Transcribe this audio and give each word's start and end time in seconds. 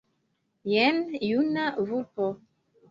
Jen 0.71 0.99
juna 1.29 1.69
vulpo. 1.93 2.33